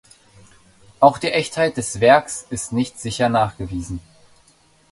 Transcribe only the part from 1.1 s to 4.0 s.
die Echtheit des Werkes ist nicht sicher nachgewiesen.